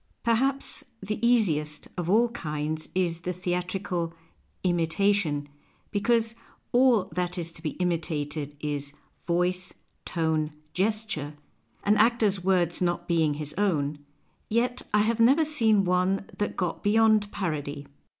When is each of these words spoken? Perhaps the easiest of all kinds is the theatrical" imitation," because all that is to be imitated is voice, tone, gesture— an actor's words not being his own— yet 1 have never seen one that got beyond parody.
Perhaps 0.23 0.83
the 1.03 1.23
easiest 1.23 1.87
of 1.95 2.09
all 2.09 2.29
kinds 2.29 2.89
is 2.95 3.19
the 3.21 3.33
theatrical" 3.33 4.15
imitation," 4.71 5.47
because 5.91 6.33
all 6.71 7.05
that 7.13 7.37
is 7.37 7.51
to 7.51 7.61
be 7.61 7.73
imitated 7.77 8.55
is 8.59 8.93
voice, 9.27 9.71
tone, 10.03 10.53
gesture— 10.73 11.35
an 11.83 11.97
actor's 11.97 12.43
words 12.43 12.81
not 12.81 13.07
being 13.07 13.35
his 13.35 13.53
own— 13.59 13.99
yet 14.49 14.81
1 14.89 15.03
have 15.03 15.19
never 15.19 15.45
seen 15.45 15.85
one 15.85 16.25
that 16.35 16.57
got 16.57 16.81
beyond 16.81 17.31
parody. 17.31 17.85